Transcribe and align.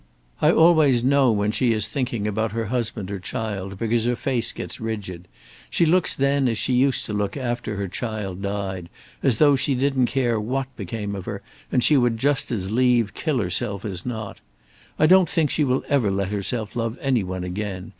I 0.41 0.49
always 0.51 1.03
know 1.03 1.31
when 1.31 1.51
she 1.51 1.71
is 1.73 1.87
thinking 1.87 2.27
about 2.27 2.53
her 2.53 2.65
husband 2.73 3.11
or 3.11 3.19
child, 3.19 3.77
because 3.77 4.05
her 4.05 4.15
face 4.15 4.51
gets 4.51 4.81
rigid; 4.81 5.27
she 5.69 5.85
looks 5.85 6.15
then 6.15 6.47
as 6.47 6.57
she 6.57 6.73
used 6.73 7.05
to 7.05 7.13
look 7.13 7.37
after 7.37 7.75
her 7.75 7.87
child 7.87 8.41
died, 8.41 8.89
as 9.21 9.37
though 9.37 9.55
she 9.55 9.75
didn't 9.75 10.07
care 10.07 10.39
what 10.39 10.75
became 10.75 11.13
of 11.13 11.25
her 11.25 11.43
and 11.71 11.83
she 11.83 11.97
would 11.97 12.17
just 12.17 12.51
as 12.51 12.71
lieve 12.71 13.13
kill 13.13 13.37
herself 13.37 13.85
as 13.85 14.03
not. 14.03 14.39
I 14.97 15.05
don't 15.05 15.29
think 15.29 15.51
she 15.51 15.63
will 15.63 15.83
ever 15.87 16.09
let 16.09 16.29
herself 16.29 16.75
love 16.75 16.97
any 16.99 17.23
one 17.23 17.43
again. 17.43 17.89